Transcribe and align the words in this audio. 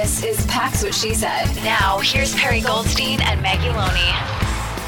This 0.00 0.24
is 0.24 0.46
Pax 0.46 0.82
What 0.82 0.94
She 0.94 1.12
Said. 1.12 1.54
Now, 1.56 1.98
here's 1.98 2.34
Perri 2.34 2.62
Goldstein 2.62 3.20
and 3.20 3.42
Maggie 3.42 3.68
Loney. 3.68 4.08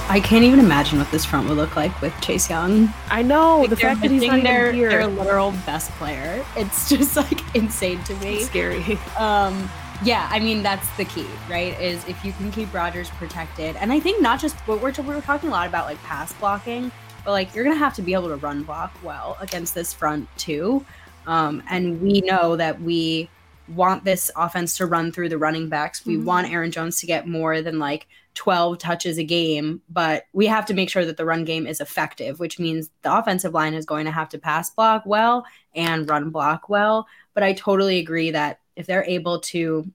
I 0.08 0.22
can't 0.24 0.42
even 0.42 0.58
imagine 0.58 0.98
what 0.98 1.10
this 1.10 1.22
front 1.26 1.46
would 1.50 1.58
look 1.58 1.76
like 1.76 2.00
with 2.00 2.18
Chase 2.22 2.48
Young. 2.48 2.88
I 3.10 3.20
know 3.20 3.60
Like, 3.60 3.68
the 3.68 3.76
fact 3.76 4.00
that 4.00 4.10
he's 4.10 4.22
not 4.22 4.42
their, 4.42 4.68
even 4.68 4.74
here. 4.74 4.88
their 4.88 5.06
literal 5.06 5.50
best 5.66 5.90
player. 5.92 6.42
It's 6.56 6.88
just 6.88 7.14
like 7.14 7.54
insane 7.54 8.02
to 8.04 8.14
me. 8.20 8.40
scary. 8.40 8.98
Um, 9.18 9.70
yeah, 10.02 10.28
I 10.30 10.38
mean 10.40 10.62
that's 10.62 10.88
the 10.96 11.04
key, 11.04 11.26
right? 11.46 11.78
Is 11.78 12.02
if 12.08 12.24
you 12.24 12.32
can 12.32 12.50
keep 12.50 12.72
Rodgers 12.72 13.10
protected, 13.10 13.76
and 13.76 13.92
I 13.92 14.00
think 14.00 14.22
not 14.22 14.40
just 14.40 14.56
what 14.66 14.80
we're 14.80 14.94
we're 15.02 15.20
talking 15.20 15.50
a 15.50 15.52
lot 15.52 15.68
about 15.68 15.84
like 15.84 16.02
pass 16.04 16.32
blocking, 16.32 16.90
but 17.22 17.32
like 17.32 17.54
you're 17.54 17.64
gonna 17.64 17.76
have 17.76 17.92
to 17.96 18.02
be 18.02 18.14
able 18.14 18.28
to 18.28 18.36
run 18.36 18.62
block 18.62 18.96
well 19.02 19.36
against 19.42 19.74
this 19.74 19.92
front 19.92 20.26
too. 20.38 20.86
Um, 21.26 21.62
and 21.68 22.00
we 22.00 22.22
know 22.22 22.56
that 22.56 22.80
we 22.80 23.28
want 23.68 24.04
this 24.04 24.30
offense 24.36 24.76
to 24.76 24.86
run 24.86 25.12
through 25.12 25.28
the 25.28 25.38
running 25.38 25.68
backs. 25.68 26.04
We 26.04 26.16
mm-hmm. 26.16 26.24
want 26.24 26.50
Aaron 26.50 26.70
Jones 26.70 27.00
to 27.00 27.06
get 27.06 27.26
more 27.26 27.62
than 27.62 27.78
like 27.78 28.06
12 28.34 28.78
touches 28.78 29.18
a 29.18 29.24
game, 29.24 29.82
but 29.88 30.24
we 30.32 30.46
have 30.46 30.66
to 30.66 30.74
make 30.74 30.90
sure 30.90 31.04
that 31.04 31.16
the 31.16 31.24
run 31.24 31.44
game 31.44 31.66
is 31.66 31.80
effective, 31.80 32.40
which 32.40 32.58
means 32.58 32.90
the 33.02 33.16
offensive 33.16 33.52
line 33.52 33.74
is 33.74 33.84
going 33.84 34.06
to 34.06 34.10
have 34.10 34.28
to 34.30 34.38
pass 34.38 34.70
block 34.70 35.02
well 35.04 35.44
and 35.74 36.08
run 36.08 36.30
block 36.30 36.68
well. 36.68 37.06
But 37.34 37.42
I 37.42 37.52
totally 37.52 37.98
agree 37.98 38.30
that 38.30 38.60
if 38.76 38.86
they're 38.86 39.04
able 39.04 39.40
to 39.40 39.90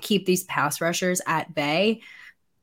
keep 0.00 0.26
these 0.26 0.44
pass 0.44 0.80
rushers 0.80 1.20
at 1.26 1.54
bay, 1.54 2.02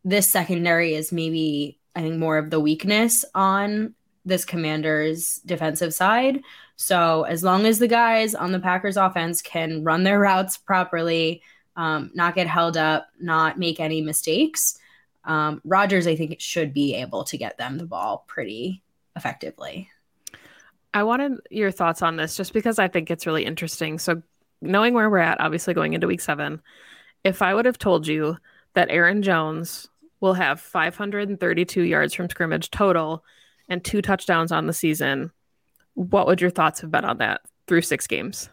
this 0.06 0.30
secondary 0.30 0.94
is 0.94 1.12
maybe, 1.12 1.80
I 1.95 2.02
think, 2.02 2.17
more 2.17 2.38
of 2.38 2.50
the 2.50 2.60
weakness 2.60 3.26
on 3.34 3.95
this 4.25 4.45
commander's 4.45 5.36
defensive 5.45 5.94
side. 5.94 6.42
So 6.75 7.23
as 7.23 7.44
long 7.44 7.66
as 7.66 7.80
the 7.80 7.88
guys 7.88 8.36
on 8.36 8.52
the 8.52 8.59
Packers 8.59 8.98
offense 8.98 9.42
can 9.42 9.84
run 9.84 10.03
their 10.03 10.20
routes 10.20 10.58
properly, 10.58 11.42
um, 11.76 12.11
not 12.14 12.36
get 12.36 12.48
held 12.48 12.78
up, 12.78 13.08
not 13.20 13.58
make 13.58 13.80
any 13.80 14.02
mistakes, 14.02 14.78
um, 15.26 15.61
I 15.72 15.88
think, 15.88 16.39
should 16.39 16.73
be 16.73 16.95
able 16.95 17.23
to 17.26 17.38
get 17.38 17.58
them 17.58 17.78
the 17.78 17.86
ball 17.86 18.26
pretty 18.28 18.81
effectively. 19.16 19.89
I 20.94 21.04
wanted 21.04 21.39
your 21.52 21.71
thoughts 21.71 22.02
on 22.02 22.15
this 22.15 22.36
just 22.36 22.54
because 22.54 22.80
I 22.80 22.88
think 22.88 23.11
it's 23.11 23.27
really 23.27 23.45
interesting. 23.45 23.99
So, 23.99 24.23
knowing 24.61 24.94
where 24.94 25.10
we're 25.10 25.20
at, 25.20 25.39
obviously 25.39 25.73
going 25.73 25.94
into 25.94 26.08
week 26.08 26.21
seven, 26.21 26.61
if 27.23 27.42
I 27.42 27.54
would 27.54 27.65
have 27.65 27.77
told 27.77 28.08
you 28.08 28.38
that 28.73 28.89
Aaron 28.89 29.21
Jones 29.21 29.88
will 30.20 30.33
have 30.33 30.60
532 30.60 31.83
yards 31.83 32.14
from 32.14 32.30
scrimmage 32.30 32.71
total 32.71 33.23
and 33.70 33.84
two 33.84 34.02
touchdowns 34.02 34.52
on 34.52 34.68
the 34.68 34.74
season, 34.74 35.32
what 35.94 36.28
would 36.28 36.42
your 36.42 36.50
thoughts 36.50 36.82
have 36.82 36.92
been 36.92 37.06
on 37.06 37.18
that 37.20 37.42
through 37.68 37.82
six 37.82 38.08
games? 38.08 38.50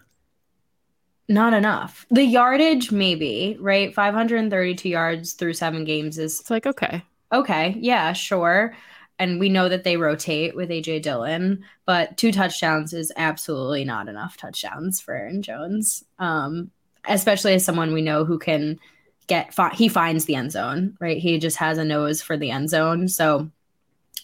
Not 1.28 1.54
enough. 1.54 2.06
The 2.10 2.24
yardage, 2.24 2.92
maybe, 2.92 3.56
right? 3.58 3.92
532 3.92 4.88
yards 4.88 5.32
through 5.32 5.54
seven 5.54 5.84
games 5.84 6.18
is 6.18 6.40
It's 6.40 6.50
like, 6.50 6.66
okay, 6.66 7.02
okay. 7.32 7.76
Yeah, 7.80 8.12
sure. 8.12 8.76
And 9.18 9.40
we 9.40 9.48
know 9.48 9.68
that 9.68 9.82
they 9.82 9.96
rotate 9.96 10.54
with 10.54 10.68
AJ 10.68 11.02
Dillon, 11.02 11.64
but 11.86 12.16
two 12.16 12.30
touchdowns 12.30 12.92
is 12.92 13.10
absolutely 13.16 13.84
not 13.84 14.08
enough 14.08 14.36
touchdowns 14.36 15.00
for 15.00 15.14
Aaron 15.14 15.42
Jones. 15.42 16.04
Um, 16.18 16.70
especially 17.08 17.54
as 17.54 17.64
someone 17.64 17.94
we 17.94 18.02
know 18.02 18.24
who 18.24 18.38
can 18.38 18.78
get, 19.26 19.54
fi- 19.54 19.74
he 19.74 19.88
finds 19.88 20.26
the 20.26 20.34
end 20.34 20.52
zone, 20.52 20.96
right? 21.00 21.18
He 21.18 21.38
just 21.38 21.56
has 21.56 21.78
a 21.78 21.84
nose 21.84 22.20
for 22.22 22.36
the 22.36 22.50
end 22.50 22.68
zone. 22.68 23.08
So 23.08 23.50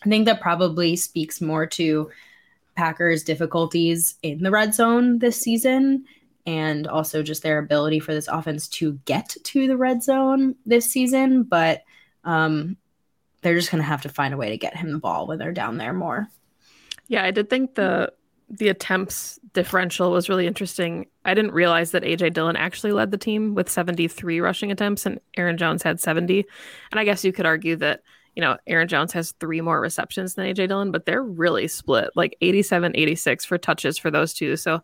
I 0.05 0.09
think 0.09 0.27
that 0.27 0.41
probably 0.41 0.97
speaks 0.97 1.41
more 1.41 1.67
to 1.67 2.11
Packers' 2.77 3.23
difficulties 3.23 4.17
in 4.23 4.43
the 4.43 4.51
red 4.51 4.75
zone 4.75 5.19
this 5.19 5.37
season 5.37 6.05
and 6.45 6.87
also 6.89 7.23
just 7.23 7.43
their 7.43 7.59
ability 7.59 8.01
for 8.01 8.13
this 8.13 8.29
offense 8.29 8.67
to 8.67 8.99
get 9.05 9.37
to 9.45 9.69
the 9.69 9.77
red 9.77 10.03
zone 10.03 10.57
this 10.67 10.91
season. 10.91 11.45
But 11.45 11.85
um, 12.25 12.77
they're 13.43 13.57
just 13.57 13.71
going 13.71 13.83
to 13.83 13.89
have 13.89 14.03
to 14.03 14.09
find 14.09 14.35
a 14.35 14.37
way 14.37 14.51
to 14.51 14.59
get 14.59 14.77
him 14.77 14.93
the 14.93 14.99
ball 14.99 15.27
when 15.27 15.39
they're 15.39 15.53
down 15.53 15.77
there 15.77 15.93
more. 15.93 16.29
Yeah, 17.07 17.25
I 17.25 17.31
did 17.31 17.51
think 17.51 17.75
the 17.75 18.13
the 18.49 18.69
attempts 18.69 19.41
differential 19.55 20.11
was 20.11 20.29
really 20.29 20.47
interesting. 20.47 21.07
I 21.25 21.33
didn't 21.33 21.53
realize 21.53 21.93
that 21.93 22.03
AJ 22.03 22.35
Dillon 22.35 22.55
actually 22.55 22.93
led 22.93 23.11
the 23.11 23.17
team 23.17 23.55
with 23.55 23.71
73 23.71 24.41
rushing 24.41 24.71
attempts 24.71 25.07
and 25.07 25.19
Aaron 25.39 25.57
Jones 25.57 25.83
had 25.83 26.01
70. 26.01 26.45
And 26.91 27.01
I 27.01 27.05
guess 27.05 27.25
you 27.25 27.33
could 27.33 27.47
argue 27.47 27.77
that, 27.77 28.03
you 28.35 28.41
know, 28.41 28.57
Aaron 28.67 28.89
Jones 28.89 29.13
has 29.13 29.33
three 29.41 29.61
more 29.61 29.81
receptions 29.81 30.35
than 30.35 30.47
AJ 30.47 30.69
Dillon, 30.69 30.91
but 30.91 31.05
they're 31.05 31.23
really 31.23 31.69
split, 31.69 32.11
like 32.15 32.37
87 32.41 32.93
86 32.95 33.45
for 33.45 33.59
touches 33.59 33.99
for 33.99 34.11
those 34.11 34.33
two. 34.33 34.57
So 34.57 34.83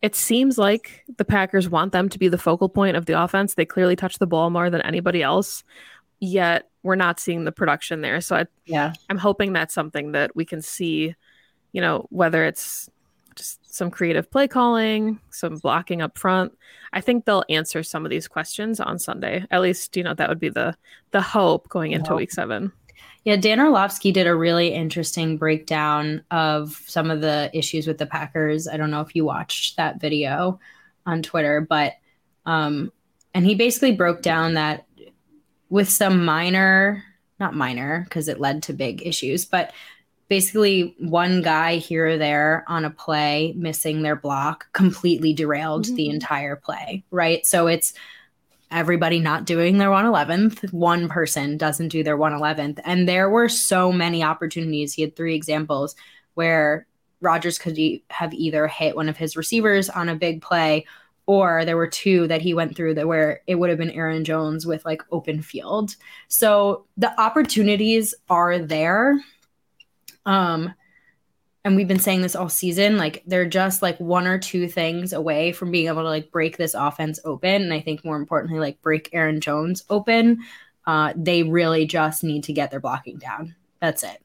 it 0.00 0.14
seems 0.14 0.58
like 0.58 1.04
the 1.16 1.24
Packers 1.24 1.68
want 1.68 1.92
them 1.92 2.08
to 2.08 2.18
be 2.18 2.28
the 2.28 2.38
focal 2.38 2.68
point 2.68 2.96
of 2.96 3.06
the 3.06 3.20
offense. 3.20 3.54
They 3.54 3.64
clearly 3.64 3.96
touch 3.96 4.18
the 4.18 4.28
ball 4.28 4.50
more 4.50 4.70
than 4.70 4.80
anybody 4.82 5.22
else, 5.22 5.64
yet 6.20 6.70
we're 6.84 6.94
not 6.94 7.18
seeing 7.18 7.44
the 7.44 7.52
production 7.52 8.00
there. 8.00 8.20
So 8.20 8.36
I, 8.36 8.46
Yeah. 8.64 8.92
I'm 9.10 9.18
hoping 9.18 9.52
that's 9.52 9.74
something 9.74 10.12
that 10.12 10.36
we 10.36 10.44
can 10.44 10.62
see, 10.62 11.16
you 11.72 11.80
know, 11.80 12.06
whether 12.10 12.44
it's 12.44 12.88
just 13.38 13.74
some 13.74 13.90
creative 13.90 14.30
play 14.30 14.46
calling, 14.48 15.18
some 15.30 15.56
blocking 15.56 16.02
up 16.02 16.18
front. 16.18 16.52
I 16.92 17.00
think 17.00 17.24
they'll 17.24 17.44
answer 17.48 17.82
some 17.82 18.04
of 18.04 18.10
these 18.10 18.28
questions 18.28 18.80
on 18.80 18.98
Sunday. 18.98 19.46
At 19.50 19.62
least, 19.62 19.96
you 19.96 20.02
know, 20.02 20.14
that 20.14 20.28
would 20.28 20.40
be 20.40 20.50
the 20.50 20.76
the 21.12 21.22
hope 21.22 21.68
going 21.68 21.92
into 21.92 22.14
week 22.14 22.32
seven. 22.32 22.72
Yeah, 23.24 23.36
Dan 23.36 23.60
Orlovsky 23.60 24.12
did 24.12 24.26
a 24.26 24.34
really 24.34 24.68
interesting 24.68 25.36
breakdown 25.36 26.22
of 26.30 26.82
some 26.86 27.10
of 27.10 27.20
the 27.20 27.50
issues 27.52 27.86
with 27.86 27.98
the 27.98 28.06
Packers. 28.06 28.68
I 28.68 28.76
don't 28.76 28.90
know 28.90 29.00
if 29.00 29.14
you 29.14 29.24
watched 29.24 29.76
that 29.76 30.00
video 30.00 30.60
on 31.06 31.22
Twitter, 31.22 31.60
but 31.60 31.94
um 32.46 32.92
and 33.34 33.44
he 33.46 33.54
basically 33.54 33.92
broke 33.92 34.22
down 34.22 34.54
that 34.54 34.86
with 35.68 35.88
some 35.88 36.24
minor, 36.24 37.04
not 37.38 37.54
minor 37.54 38.04
because 38.04 38.28
it 38.28 38.40
led 38.40 38.62
to 38.64 38.72
big 38.72 39.06
issues, 39.06 39.44
but 39.44 39.72
basically 40.28 40.94
one 40.98 41.40
guy 41.42 41.76
here 41.76 42.06
or 42.08 42.18
there 42.18 42.64
on 42.68 42.84
a 42.84 42.90
play 42.90 43.54
missing 43.56 44.02
their 44.02 44.16
block 44.16 44.66
completely 44.72 45.32
derailed 45.32 45.84
the 45.86 46.08
Mhm. 46.08 46.14
entire 46.14 46.56
play, 46.56 47.02
right? 47.10 47.44
So 47.46 47.66
it's 47.66 47.92
everybody 48.70 49.18
not 49.18 49.46
doing 49.46 49.78
their 49.78 49.90
111th 49.90 50.70
one 50.74 51.08
person 51.08 51.56
doesn't 51.56 51.88
do 51.88 52.02
their 52.04 52.18
111th 52.18 52.78
and 52.84 53.08
there 53.08 53.30
were 53.30 53.48
so 53.48 53.90
many 53.90 54.22
opportunities 54.22 54.92
he 54.92 55.00
had 55.00 55.16
three 55.16 55.34
examples 55.34 55.96
where 56.34 56.86
Rodgers 57.22 57.58
could 57.58 57.78
e- 57.78 58.02
have 58.10 58.34
either 58.34 58.68
hit 58.68 58.94
one 58.94 59.08
of 59.08 59.16
his 59.16 59.36
receivers 59.38 59.88
on 59.88 60.10
a 60.10 60.14
big 60.14 60.42
play 60.42 60.84
or 61.24 61.64
there 61.64 61.78
were 61.78 61.86
two 61.86 62.28
that 62.28 62.42
he 62.42 62.52
went 62.52 62.76
through 62.76 62.92
that 62.94 63.08
where 63.08 63.40
it 63.46 63.54
would 63.54 63.70
have 63.70 63.78
been 63.78 63.90
Aaron 63.90 64.22
Jones 64.24 64.66
with 64.66 64.84
like 64.84 65.02
open 65.10 65.40
field. 65.42 65.96
So 66.28 66.84
the 66.98 67.18
opportunities 67.18 68.14
are 68.28 68.58
there. 68.58 69.18
Um 70.28 70.74
and 71.64 71.74
we've 71.74 71.88
been 71.88 71.98
saying 71.98 72.22
this 72.22 72.36
all 72.36 72.48
season 72.48 72.96
like 72.96 73.22
they're 73.26 73.48
just 73.48 73.82
like 73.82 73.98
one 73.98 74.26
or 74.26 74.38
two 74.38 74.68
things 74.68 75.12
away 75.12 75.52
from 75.52 75.72
being 75.72 75.88
able 75.88 76.02
to 76.02 76.08
like 76.08 76.30
break 76.30 76.56
this 76.56 76.74
offense 76.74 77.18
open. 77.24 77.62
And 77.62 77.72
i 77.72 77.80
think 77.80 78.04
more 78.04 78.16
importantly 78.16 78.60
like 78.60 78.80
break 78.80 79.08
Aaron 79.12 79.40
Jones 79.40 79.84
open. 79.90 80.40
Uh 80.86 81.12
they 81.16 81.42
really 81.42 81.86
just 81.86 82.22
need 82.22 82.44
to 82.44 82.52
get 82.52 82.70
their 82.70 82.80
blocking 82.80 83.18
down. 83.18 83.56
That's 83.80 84.02
it. 84.04 84.22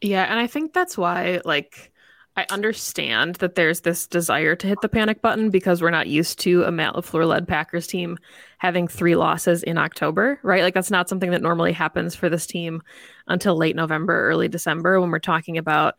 Yeah, 0.00 0.24
and 0.24 0.38
I 0.38 0.46
think 0.48 0.72
that's 0.72 0.98
why 0.98 1.40
like 1.44 1.91
I 2.34 2.46
understand 2.48 3.34
that 3.36 3.56
there's 3.56 3.80
this 3.80 4.06
desire 4.06 4.56
to 4.56 4.66
hit 4.66 4.80
the 4.80 4.88
panic 4.88 5.20
button 5.20 5.50
because 5.50 5.82
we're 5.82 5.90
not 5.90 6.06
used 6.06 6.38
to 6.40 6.62
a 6.62 6.72
Matt 6.72 6.94
LaFleur 6.94 7.26
led 7.28 7.46
Packers 7.46 7.86
team 7.86 8.18
having 8.56 8.88
three 8.88 9.16
losses 9.16 9.62
in 9.62 9.76
October, 9.76 10.38
right? 10.42 10.62
Like 10.62 10.72
that's 10.72 10.90
not 10.90 11.10
something 11.10 11.30
that 11.32 11.42
normally 11.42 11.72
happens 11.72 12.14
for 12.14 12.30
this 12.30 12.46
team 12.46 12.82
until 13.26 13.56
late 13.56 13.76
November, 13.76 14.28
early 14.28 14.48
December 14.48 14.98
when 14.98 15.10
we're 15.10 15.18
talking 15.18 15.58
about 15.58 15.96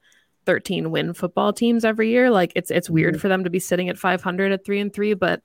13 0.47 0.89
win 0.89 1.13
football 1.13 1.53
teams 1.53 1.85
every 1.85 2.09
year. 2.09 2.31
Like 2.31 2.51
it's 2.55 2.71
it's 2.71 2.89
weird 2.89 3.13
mm-hmm. 3.13 3.21
for 3.21 3.27
them 3.27 3.43
to 3.43 3.51
be 3.51 3.59
sitting 3.59 3.89
at 3.89 3.99
500 3.99 4.51
at 4.51 4.65
3 4.65 4.79
and 4.79 4.93
3, 4.93 5.13
but 5.13 5.43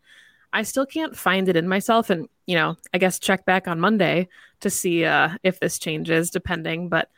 I 0.54 0.62
still 0.62 0.86
can't 0.86 1.14
find 1.14 1.50
it 1.50 1.56
in 1.56 1.68
myself 1.68 2.08
and, 2.08 2.28
you 2.46 2.54
know, 2.54 2.76
I 2.94 2.98
guess 2.98 3.18
check 3.18 3.44
back 3.44 3.68
on 3.68 3.78
Monday 3.78 4.28
to 4.60 4.70
see 4.70 5.04
uh 5.04 5.36
if 5.42 5.60
this 5.60 5.78
changes 5.78 6.30
depending, 6.30 6.88
but 6.88 7.10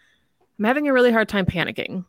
I'm 0.58 0.64
having 0.64 0.88
a 0.88 0.92
really 0.92 1.12
hard 1.12 1.28
time 1.28 1.46
panicking 1.46 2.04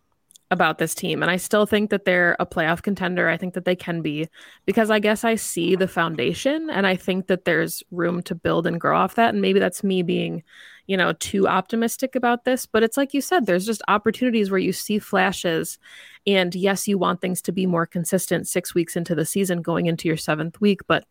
about 0.52 0.78
this 0.78 0.94
team. 0.94 1.22
And 1.22 1.32
I 1.32 1.38
still 1.38 1.66
think 1.66 1.90
that 1.90 2.04
they're 2.04 2.36
a 2.40 2.46
playoff 2.46 2.84
contender. 2.84 3.30
I 3.30 3.38
think 3.38 3.54
that 3.54 3.64
they 3.64 3.76
can 3.76 4.02
be 4.02 4.28
because 4.66 4.92
I 4.92 5.00
guess 5.00 5.24
I 5.24 5.36
see 5.36 5.78
the 5.78 5.88
foundation 5.88 6.70
and 6.70 6.86
I 6.86 6.98
think 6.98 7.28
that 7.28 7.46
there's 7.46 7.82
room 7.90 8.22
to 8.24 8.36
build 8.36 8.68
and 8.68 8.80
grow 8.80 8.98
off 8.98 9.16
that. 9.16 9.34
And 9.34 9.42
maybe 9.42 9.60
that's 9.60 9.84
me 9.84 10.04
being, 10.04 10.44
you 10.88 10.98
know, 10.98 11.14
too 11.14 11.48
optimistic 11.48 12.16
about 12.16 12.44
this. 12.44 12.66
But 12.66 12.84
it's 12.84 12.98
like 12.98 13.14
you 13.14 13.22
said, 13.22 13.46
there's 13.46 13.66
just 13.66 13.82
opportunities 13.88 14.52
where 14.52 14.60
you 14.60 14.74
see 14.74 15.00
flashes. 15.00 15.80
And 16.28 16.54
yes, 16.54 16.86
you 16.86 16.98
want 16.98 17.22
things 17.22 17.42
to 17.44 17.54
be 17.54 17.66
more 17.66 17.86
consistent 17.86 18.46
six 18.46 18.76
weeks 18.76 18.98
into 18.98 19.16
the 19.16 19.26
season, 19.26 19.62
going 19.62 19.86
into 19.86 20.10
your 20.10 20.18
seventh 20.18 20.60
week. 20.60 20.82
But 20.86 21.06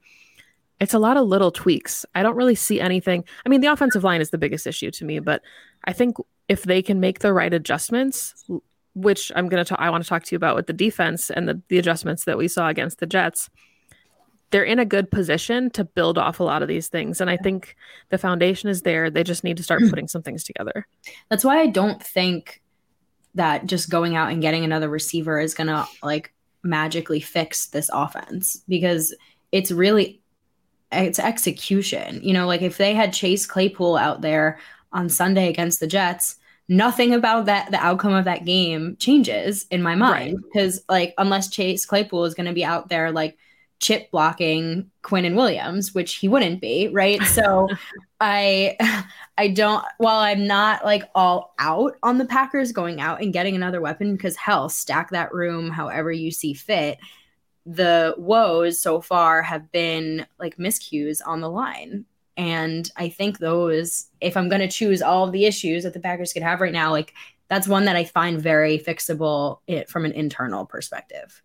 it's 0.80 0.94
a 0.94 0.98
lot 0.98 1.16
of 1.16 1.26
little 1.26 1.50
tweaks. 1.50 2.04
I 2.14 2.22
don't 2.22 2.36
really 2.36 2.54
see 2.54 2.78
anything. 2.78 3.24
I 3.46 3.48
mean, 3.48 3.62
the 3.62 3.72
offensive 3.72 4.04
line 4.04 4.20
is 4.20 4.30
the 4.30 4.38
biggest 4.38 4.66
issue 4.66 4.90
to 4.92 5.04
me, 5.04 5.18
but 5.18 5.42
I 5.84 5.92
think 5.92 6.16
if 6.48 6.62
they 6.62 6.82
can 6.82 7.00
make 7.00 7.20
the 7.20 7.32
right 7.32 7.52
adjustments, 7.52 8.34
which 8.94 9.30
I'm 9.34 9.48
going 9.48 9.64
to 9.64 9.68
talk. 9.68 9.78
I 9.80 9.90
want 9.90 10.02
to 10.02 10.08
talk 10.08 10.24
to 10.24 10.34
you 10.34 10.36
about 10.36 10.56
with 10.56 10.66
the 10.66 10.72
defense 10.72 11.30
and 11.30 11.48
the, 11.48 11.60
the 11.68 11.78
adjustments 11.78 12.24
that 12.24 12.38
we 12.38 12.48
saw 12.48 12.68
against 12.68 12.98
the 12.98 13.06
Jets. 13.06 13.50
They're 14.50 14.64
in 14.64 14.80
a 14.80 14.84
good 14.84 15.10
position 15.10 15.70
to 15.70 15.84
build 15.84 16.18
off 16.18 16.40
a 16.40 16.42
lot 16.42 16.62
of 16.62 16.68
these 16.68 16.88
things. 16.88 17.20
And 17.20 17.30
I 17.30 17.36
think 17.36 17.76
the 18.08 18.18
foundation 18.18 18.68
is 18.68 18.82
there. 18.82 19.08
They 19.08 19.22
just 19.22 19.44
need 19.44 19.56
to 19.58 19.62
start 19.62 19.82
putting 19.90 20.08
some 20.08 20.22
things 20.22 20.42
together. 20.42 20.86
That's 21.28 21.44
why 21.44 21.60
I 21.60 21.68
don't 21.68 22.02
think 22.02 22.60
that 23.34 23.66
just 23.66 23.90
going 23.90 24.16
out 24.16 24.32
and 24.32 24.42
getting 24.42 24.64
another 24.64 24.88
receiver 24.88 25.38
is 25.38 25.54
going 25.54 25.68
to 25.68 25.86
like 26.02 26.32
magically 26.62 27.20
fix 27.20 27.68
this 27.68 27.88
offense 27.92 28.62
because 28.68 29.14
it's 29.52 29.70
really 29.70 30.20
it's 30.92 31.18
execution. 31.18 32.20
You 32.22 32.32
know, 32.32 32.46
like 32.46 32.62
if 32.62 32.76
they 32.76 32.94
had 32.94 33.12
Chase 33.12 33.46
Claypool 33.46 33.96
out 33.96 34.22
there 34.22 34.58
on 34.92 35.08
Sunday 35.08 35.48
against 35.48 35.80
the 35.80 35.86
Jets, 35.86 36.36
nothing 36.70 37.12
about 37.12 37.46
that 37.46 37.68
the 37.72 37.84
outcome 37.84 38.14
of 38.14 38.24
that 38.24 38.44
game 38.44 38.96
changes 38.98 39.66
in 39.72 39.82
my 39.82 39.96
mind 39.96 40.38
because 40.44 40.76
right. 40.88 41.00
like 41.00 41.14
unless 41.18 41.48
Chase 41.48 41.84
Claypool 41.84 42.24
is 42.24 42.34
going 42.34 42.46
to 42.46 42.52
be 42.52 42.64
out 42.64 42.88
there 42.88 43.10
like 43.10 43.36
chip 43.80 44.10
blocking 44.12 44.88
Quinnen 45.02 45.34
Williams, 45.34 45.94
which 45.94 46.14
he 46.14 46.28
wouldn't 46.28 46.60
be, 46.60 46.88
right? 46.88 47.20
So 47.24 47.68
I 48.20 48.76
I 49.36 49.48
don't 49.48 49.84
while 49.98 50.20
I'm 50.20 50.46
not 50.46 50.84
like 50.84 51.02
all 51.14 51.54
out 51.58 51.96
on 52.04 52.18
the 52.18 52.24
Packers 52.24 52.70
going 52.70 53.00
out 53.00 53.20
and 53.20 53.32
getting 53.32 53.56
another 53.56 53.80
weapon 53.80 54.14
because 54.14 54.36
hell, 54.36 54.68
stack 54.68 55.10
that 55.10 55.34
room 55.34 55.70
however 55.70 56.12
you 56.12 56.30
see 56.30 56.54
fit. 56.54 56.98
The 57.66 58.14
woes 58.16 58.80
so 58.80 59.00
far 59.00 59.42
have 59.42 59.72
been 59.72 60.24
like 60.38 60.56
miscues 60.56 61.20
on 61.26 61.40
the 61.40 61.50
line. 61.50 62.04
And 62.40 62.90
I 62.96 63.10
think 63.10 63.38
those, 63.38 64.06
if 64.22 64.34
I'm 64.34 64.48
going 64.48 64.62
to 64.62 64.68
choose 64.68 65.02
all 65.02 65.30
the 65.30 65.44
issues 65.44 65.84
that 65.84 65.92
the 65.92 66.00
Packers 66.00 66.32
could 66.32 66.42
have 66.42 66.62
right 66.62 66.72
now, 66.72 66.90
like 66.90 67.12
that's 67.50 67.68
one 67.68 67.84
that 67.84 67.96
I 67.96 68.04
find 68.04 68.40
very 68.40 68.78
fixable 68.78 69.58
it, 69.66 69.90
from 69.90 70.06
an 70.06 70.12
internal 70.12 70.64
perspective. 70.64 71.42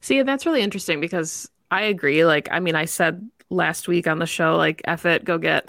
See, 0.00 0.22
that's 0.22 0.46
really 0.46 0.62
interesting 0.62 1.00
because 1.00 1.50
I 1.72 1.82
agree. 1.82 2.24
Like, 2.24 2.48
I 2.52 2.60
mean, 2.60 2.76
I 2.76 2.84
said 2.84 3.28
last 3.50 3.88
week 3.88 4.06
on 4.06 4.20
the 4.20 4.26
show, 4.26 4.54
like, 4.54 4.82
F 4.84 5.04
it, 5.04 5.24
go 5.24 5.36
get 5.36 5.68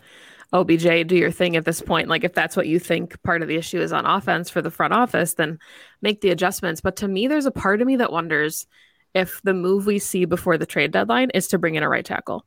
OBJ, 0.54 1.08
do 1.08 1.16
your 1.16 1.32
thing 1.32 1.56
at 1.56 1.66
this 1.66 1.82
point. 1.82 2.08
Like, 2.08 2.24
if 2.24 2.36
that's 2.36 2.56
what 2.56 2.68
you 2.68 2.78
think 2.78 3.20
part 3.24 3.42
of 3.42 3.48
the 3.48 3.56
issue 3.56 3.82
is 3.82 3.92
on 3.92 4.06
offense 4.06 4.52
for 4.52 4.62
the 4.62 4.70
front 4.70 4.94
office, 4.94 5.34
then 5.34 5.58
make 6.04 6.22
the 6.22 6.30
adjustments. 6.30 6.82
But 6.82 6.98
to 6.98 7.08
me, 7.08 7.28
there's 7.28 7.48
a 7.48 7.52
part 7.52 7.82
of 7.82 7.88
me 7.88 7.96
that 7.96 8.12
wonders 8.12 8.68
if 9.16 9.42
the 9.42 9.56
move 9.56 9.88
we 9.88 9.98
see 9.98 10.26
before 10.26 10.60
the 10.60 10.68
trade 10.68 10.92
deadline 10.92 11.32
is 11.32 11.48
to 11.48 11.58
bring 11.58 11.74
in 11.74 11.82
a 11.82 11.90
right 11.90 12.06
tackle. 12.06 12.46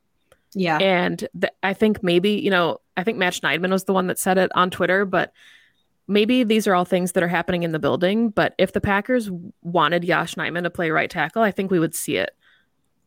Yeah. 0.54 0.78
And 0.78 1.28
th- 1.40 1.52
I 1.62 1.74
think 1.74 2.02
maybe, 2.02 2.30
you 2.30 2.50
know, 2.50 2.80
I 2.96 3.04
think 3.04 3.18
Matt 3.18 3.34
Schneidman 3.34 3.70
was 3.70 3.84
the 3.84 3.92
one 3.92 4.06
that 4.06 4.18
said 4.18 4.38
it 4.38 4.50
on 4.54 4.70
Twitter, 4.70 5.04
but 5.04 5.32
maybe 6.06 6.42
these 6.42 6.66
are 6.66 6.74
all 6.74 6.86
things 6.86 7.12
that 7.12 7.22
are 7.22 7.28
happening 7.28 7.64
in 7.64 7.72
the 7.72 7.78
building. 7.78 8.30
But 8.30 8.54
if 8.58 8.72
the 8.72 8.80
Packers 8.80 9.30
wanted 9.62 10.04
Yosh 10.04 10.36
Nijman 10.36 10.62
to 10.62 10.70
play 10.70 10.90
right 10.90 11.10
tackle, 11.10 11.42
I 11.42 11.50
think 11.50 11.70
we 11.70 11.78
would 11.78 11.94
see 11.94 12.16
it 12.16 12.30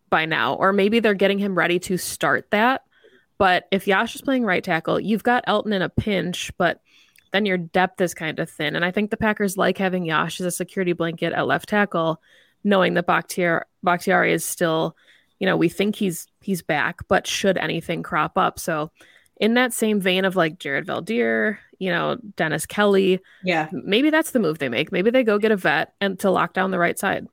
by 0.10 0.26
now. 0.26 0.54
Or 0.54 0.72
maybe 0.72 1.00
they're 1.00 1.14
getting 1.14 1.40
him 1.40 1.58
ready 1.58 1.80
to 1.80 1.98
start 1.98 2.52
that. 2.52 2.84
But 3.38 3.68
if 3.72 3.88
Yosh 3.88 4.14
is 4.14 4.22
playing 4.22 4.46
right 4.46 4.64
tackle, 4.64 5.00
you've 5.00 5.24
got 5.24 5.46
Elgton 5.48 5.74
in 5.74 5.82
a 5.82 5.90
pinch, 5.90 6.52
but 6.58 6.80
then 7.32 7.46
your 7.46 7.58
depth 7.58 8.00
is 8.02 8.14
kind 8.14 8.38
of 8.38 8.50
thin. 8.50 8.76
And 8.76 8.86
I 8.86 8.92
think 8.92 9.10
the 9.10 9.18
Packers 9.18 9.58
like 9.58 9.80
having 9.80 10.06
Yosh 10.06 10.40
as 10.40 10.46
a 10.46 10.52
security 10.52 10.94
blanket 10.94 11.34
at 11.34 11.48
left 11.48 11.70
tackle, 11.70 12.22
knowing 12.64 12.94
that 12.94 13.08
Bakhtiari, 13.08 13.64
Bakhtiari 13.84 14.32
is 14.32 14.46
still– 14.46 14.96
you 15.42 15.48
know, 15.48 15.58
we 15.58 15.70
think 15.70 15.96
he's 15.96 16.28
he's 16.40 16.62
back, 16.62 17.00
but 17.08 17.26
should 17.26 17.58
anything 17.58 18.04
crop 18.04 18.38
up. 18.38 18.60
So 18.60 18.92
in 19.38 19.56
that 19.56 19.74
same 19.74 20.00
vein 20.00 20.24
of 20.24 20.36
like 20.36 20.60
Jared 20.60 20.86
Veldheer, 20.86 21.58
you 21.80 21.90
know, 21.90 22.18
Dennis 22.36 22.68
Kelly, 22.68 23.20
yeah, 23.44 23.68
maybe 23.72 24.12
that's 24.12 24.32
the 24.32 24.40
move 24.40 24.60
they 24.60 24.70
make. 24.70 24.92
Maybe 24.92 25.10
they 25.10 25.24
go 25.24 25.40
get 25.40 25.52
a 25.52 25.58
vet 25.58 25.94
and 26.00 26.20
to 26.20 26.30
lock 26.30 26.54
down 26.54 26.70
the 26.70 26.78
right 26.78 26.98
side. 26.98 27.28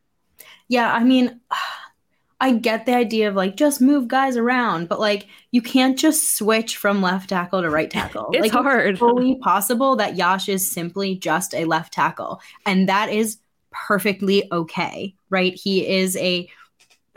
Yeah, 0.68 0.90
I 0.90 1.04
mean, 1.04 1.38
I 2.40 2.52
get 2.52 2.86
the 2.86 2.94
idea 2.94 3.28
of 3.28 3.34
like 3.34 3.56
just 3.56 3.82
move 3.82 4.08
guys 4.08 4.38
around, 4.38 4.88
but 4.88 5.00
like 5.00 5.26
you 5.50 5.60
can't 5.60 5.98
just 5.98 6.34
switch 6.34 6.78
from 6.78 7.02
left 7.02 7.28
tackle 7.28 7.60
to 7.60 7.68
right 7.68 7.90
tackle. 7.90 8.30
it's 8.32 8.42
like, 8.42 8.52
hard. 8.52 8.88
It's 8.92 8.98
fully 9.00 9.36
possible 9.36 9.96
that 9.96 10.16
Yosh 10.16 10.48
is 10.48 10.70
simply 10.70 11.14
just 11.14 11.52
a 11.52 11.66
left 11.66 11.92
tackle, 11.92 12.40
and 12.64 12.88
that 12.88 13.10
is 13.10 13.36
perfectly 13.70 14.50
okay, 14.50 15.14
right? 15.28 15.54
He 15.54 15.86
is 15.86 16.16
a 16.16 16.48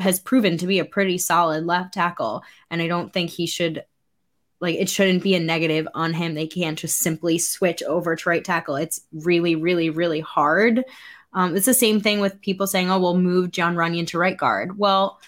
has 0.01 0.19
proven 0.19 0.57
to 0.57 0.67
be 0.67 0.79
a 0.79 0.85
pretty 0.85 1.17
solid 1.17 1.65
left 1.65 1.93
tackle. 1.93 2.43
And 2.69 2.81
I 2.81 2.87
don't 2.87 3.13
think 3.13 3.29
he 3.29 3.47
should 3.47 3.83
like 4.59 4.75
it 4.75 4.89
shouldn't 4.89 5.23
be 5.23 5.35
a 5.35 5.39
negative 5.39 5.87
on 5.93 6.13
him. 6.13 6.35
They 6.35 6.47
can't 6.47 6.77
just 6.77 6.99
simply 6.99 7.39
switch 7.39 7.81
over 7.83 8.15
to 8.15 8.29
right 8.29 8.45
tackle. 8.45 8.75
It's 8.75 9.01
really, 9.11 9.55
really, 9.55 9.89
really 9.89 10.19
hard. 10.19 10.85
Um, 11.33 11.55
it's 11.55 11.65
the 11.65 11.73
same 11.73 11.99
thing 11.99 12.19
with 12.19 12.41
people 12.41 12.67
saying, 12.67 12.91
"Oh, 12.91 12.99
we'll 12.99 13.17
move 13.17 13.51
Jon 13.51 13.75
Runyan 13.75 14.07
to 14.07 14.19
right 14.19 14.37
guard." 14.37 14.77
Well, 14.77 15.19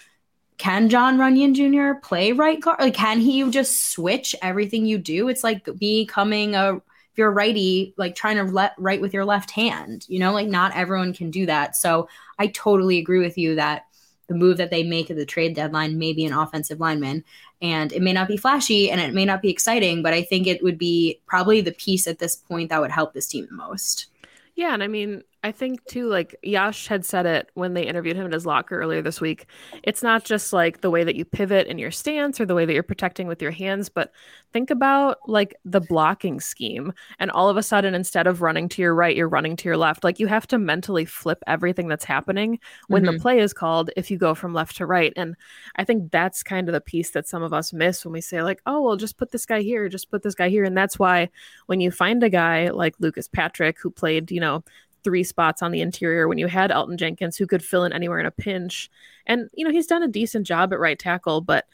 can 0.56 0.88
Jon 0.88 1.18
Runyan 1.18 1.54
Jr. 1.54 1.98
play 2.00 2.32
right 2.32 2.60
guard? 2.60 2.78
Like, 2.80 2.94
can 2.94 3.18
he 3.20 3.48
just 3.50 3.92
switch 3.92 4.36
everything 4.40 4.86
you 4.86 4.98
do? 4.98 5.28
It's 5.28 5.42
like 5.42 5.68
becoming 5.78 6.54
a 6.54 6.76
if 6.76 7.18
you're 7.18 7.30
righty, 7.30 7.94
like 7.96 8.16
trying 8.16 8.36
to 8.36 8.42
let 8.44 8.74
right 8.76 9.00
with 9.00 9.14
your 9.14 9.24
left 9.24 9.50
hand. 9.52 10.04
You 10.08 10.18
know, 10.18 10.32
like 10.32 10.48
not 10.48 10.74
everyone 10.74 11.12
can 11.14 11.30
do 11.30 11.46
that. 11.46 11.76
So 11.76 12.08
I 12.38 12.48
totally 12.48 12.98
agree 12.98 13.20
with 13.20 13.38
you 13.38 13.56
that 13.56 13.86
the 14.26 14.34
move 14.34 14.56
that 14.56 14.70
they 14.70 14.82
make 14.82 15.10
at 15.10 15.16
the 15.16 15.26
trade 15.26 15.54
deadline 15.54 15.98
may 15.98 16.12
be 16.12 16.24
an 16.24 16.32
offensive 16.32 16.80
lineman. 16.80 17.24
And 17.60 17.92
it 17.92 18.02
may 18.02 18.12
not 18.12 18.28
be 18.28 18.36
flashy 18.36 18.90
and 18.90 19.00
it 19.00 19.14
may 19.14 19.24
not 19.24 19.42
be 19.42 19.50
exciting, 19.50 20.02
but 20.02 20.12
I 20.12 20.22
think 20.22 20.46
it 20.46 20.62
would 20.62 20.78
be 20.78 21.20
probably 21.26 21.60
the 21.60 21.72
piece 21.72 22.06
at 22.06 22.18
this 22.18 22.36
point 22.36 22.70
that 22.70 22.80
would 22.80 22.90
help 22.90 23.12
this 23.12 23.26
team 23.26 23.46
the 23.48 23.56
most. 23.56 24.06
Yeah. 24.54 24.72
And 24.72 24.82
I 24.82 24.88
mean, 24.88 25.22
I 25.44 25.52
think 25.52 25.84
too, 25.84 26.08
like 26.08 26.34
Yosh 26.42 26.86
had 26.86 27.04
said 27.04 27.26
it 27.26 27.50
when 27.52 27.74
they 27.74 27.86
interviewed 27.86 28.16
him 28.16 28.24
in 28.24 28.32
his 28.32 28.46
locker 28.46 28.80
earlier 28.80 29.02
this 29.02 29.20
week. 29.20 29.44
It's 29.82 30.02
not 30.02 30.24
just 30.24 30.54
like 30.54 30.80
the 30.80 30.88
way 30.88 31.04
that 31.04 31.16
you 31.16 31.26
pivot 31.26 31.66
in 31.66 31.76
your 31.76 31.90
stance 31.90 32.40
or 32.40 32.46
the 32.46 32.54
way 32.54 32.64
that 32.64 32.72
you're 32.72 32.82
protecting 32.82 33.26
with 33.26 33.42
your 33.42 33.50
hands, 33.50 33.90
but 33.90 34.10
think 34.54 34.70
about 34.70 35.18
like 35.28 35.54
the 35.66 35.82
blocking 35.82 36.40
scheme. 36.40 36.94
And 37.18 37.30
all 37.30 37.50
of 37.50 37.58
a 37.58 37.62
sudden, 37.62 37.94
instead 37.94 38.26
of 38.26 38.40
running 38.40 38.70
to 38.70 38.80
your 38.80 38.94
right, 38.94 39.14
you're 39.14 39.28
running 39.28 39.54
to 39.56 39.68
your 39.68 39.76
left. 39.76 40.02
Like 40.02 40.18
you 40.18 40.28
have 40.28 40.46
to 40.46 40.58
mentally 40.58 41.04
flip 41.04 41.42
everything 41.46 41.88
that's 41.88 42.06
happening 42.06 42.58
when 42.88 43.02
mm-hmm. 43.02 43.16
the 43.16 43.20
play 43.20 43.38
is 43.38 43.52
called 43.52 43.90
if 43.98 44.10
you 44.10 44.16
go 44.16 44.34
from 44.34 44.54
left 44.54 44.76
to 44.76 44.86
right. 44.86 45.12
And 45.14 45.36
I 45.76 45.84
think 45.84 46.10
that's 46.10 46.42
kind 46.42 46.70
of 46.70 46.72
the 46.72 46.80
piece 46.80 47.10
that 47.10 47.28
some 47.28 47.42
of 47.42 47.52
us 47.52 47.70
miss 47.70 48.02
when 48.02 48.12
we 48.12 48.22
say, 48.22 48.42
like, 48.42 48.62
oh, 48.64 48.80
well, 48.80 48.96
just 48.96 49.18
put 49.18 49.30
this 49.30 49.44
guy 49.44 49.60
here, 49.60 49.90
just 49.90 50.10
put 50.10 50.22
this 50.22 50.34
guy 50.34 50.48
here. 50.48 50.64
And 50.64 50.74
that's 50.74 50.98
why 50.98 51.28
when 51.66 51.82
you 51.82 51.90
find 51.90 52.22
a 52.22 52.30
guy 52.30 52.70
like 52.70 52.94
Lucas 52.98 53.28
Patrick 53.28 53.76
who 53.78 53.90
played, 53.90 54.30
you 54.30 54.40
know, 54.40 54.64
three 55.04 55.22
spots 55.22 55.62
on 55.62 55.70
the 55.70 55.80
interior 55.80 56.26
when 56.26 56.38
you 56.38 56.46
had 56.46 56.70
Elgton 56.70 56.96
Jenkins 56.96 57.36
who 57.36 57.46
could 57.46 57.64
fill 57.64 57.84
in 57.84 57.92
anywhere 57.92 58.18
in 58.18 58.26
a 58.26 58.30
pinch. 58.30 58.90
And, 59.26 59.48
you 59.52 59.64
know, 59.64 59.70
he's 59.70 59.86
done 59.86 60.02
a 60.02 60.08
decent 60.08 60.46
job 60.46 60.72
at 60.72 60.80
right 60.80 60.98
tackle, 60.98 61.40
but 61.40 61.66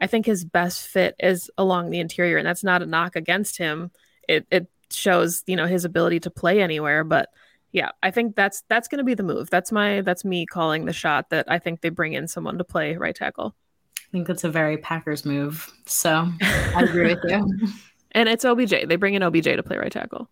I 0.00 0.06
think 0.06 0.26
his 0.26 0.44
best 0.44 0.86
fit 0.86 1.14
is 1.18 1.50
along 1.58 1.90
the 1.90 2.00
interior. 2.00 2.38
And 2.38 2.46
that's 2.46 2.64
not 2.64 2.82
a 2.82 2.86
knock 2.86 3.16
against 3.16 3.58
him. 3.58 3.90
It, 4.28 4.46
it 4.50 4.68
shows, 4.90 5.42
you 5.46 5.56
know, 5.56 5.66
his 5.66 5.84
ability 5.84 6.20
to 6.20 6.30
play 6.30 6.62
anywhere. 6.62 7.04
But 7.04 7.28
yeah, 7.72 7.90
I 8.02 8.10
think 8.10 8.36
that's 8.36 8.62
that's 8.68 8.88
going 8.88 8.98
to 8.98 9.04
be 9.04 9.14
the 9.14 9.22
move. 9.22 9.50
That's 9.50 9.72
my 9.72 10.00
that's 10.00 10.24
me 10.24 10.46
calling 10.46 10.86
the 10.86 10.92
shot 10.92 11.30
that 11.30 11.50
I 11.50 11.58
think 11.58 11.80
they 11.80 11.90
bring 11.90 12.14
in 12.14 12.28
someone 12.28 12.58
to 12.58 12.64
play 12.64 12.96
right 12.96 13.14
tackle. 13.14 13.54
I 13.98 14.10
think 14.12 14.26
that's 14.26 14.44
a 14.44 14.50
very 14.50 14.78
Packers 14.78 15.24
move. 15.24 15.70
So 15.84 16.28
I 16.42 16.82
agree 16.82 17.14
with 17.14 17.24
you. 17.28 17.68
And 18.12 18.30
it's 18.30 18.46
OBJ. 18.46 18.88
They 18.88 18.96
bring 18.96 19.12
in 19.12 19.22
OBJ 19.22 19.44
to 19.44 19.62
play 19.62 19.76
right 19.76 19.92
tackle. 19.92 20.30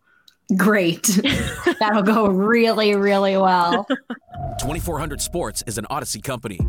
Great. 0.57 1.03
That'll 1.81 2.03
go 2.03 2.27
really, 2.27 2.95
really 2.95 3.37
well. 3.37 3.87
2400 4.61 5.21
Sports 5.21 5.65
is 5.67 5.79
an 5.79 5.87
Audacy 5.91 6.23
company. 6.23 6.61